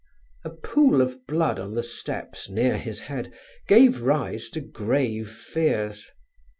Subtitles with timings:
[0.43, 3.31] A pool of blood on the steps near his head
[3.67, 6.09] gave rise to grave fears.